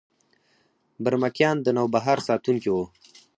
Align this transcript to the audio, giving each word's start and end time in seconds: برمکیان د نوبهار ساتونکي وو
برمکیان 1.03 1.57
د 1.61 1.67
نوبهار 1.77 2.19
ساتونکي 2.27 2.69
وو 2.71 2.85